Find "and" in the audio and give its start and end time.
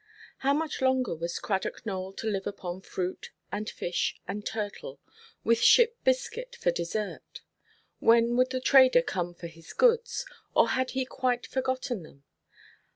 3.51-3.69, 4.27-4.43